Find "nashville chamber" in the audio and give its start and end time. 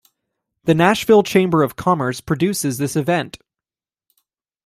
0.73-1.61